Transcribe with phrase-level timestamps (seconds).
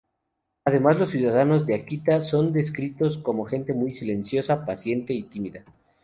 [0.65, 5.63] Además, los ciudadanos de Akita son descritos como gente muy silenciosa, paciente y tímida.